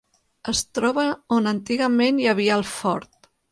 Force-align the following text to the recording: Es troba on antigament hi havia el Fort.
Es 0.53 0.61
troba 0.77 1.03
on 1.37 1.51
antigament 1.53 2.25
hi 2.25 2.29
havia 2.35 2.59
el 2.59 2.67
Fort. 2.75 3.33